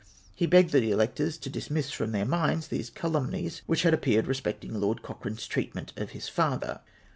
He 0.35 0.47
begged 0.47 0.71
the 0.71 0.89
electors 0.89 1.37
to 1.37 1.47
dismiss 1.47 1.91
from 1.91 2.11
their 2.11 2.25
minds 2.25 2.69
these 2.69 2.89
calum 2.89 3.29
nies 3.29 3.61
which 3.67 3.83
had 3.83 3.93
appeared 3.93 4.25
respecting 4.25 4.73
Lord 4.81 5.03
Cochraue's 5.03 5.45
treatment 5.45 5.93
of 5.95 6.09
his 6.09 6.27
father. 6.27 6.81